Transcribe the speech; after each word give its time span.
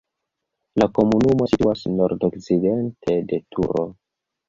La 0.83 0.87
komunumo 0.99 1.47
situas 1.53 1.85
nordokcidente 2.01 3.23
de 3.33 3.45
Turo. 3.53 3.91